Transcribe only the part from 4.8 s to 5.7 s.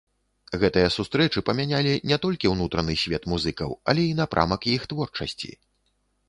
творчасці.